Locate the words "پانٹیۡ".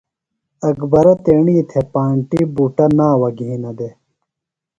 1.93-2.47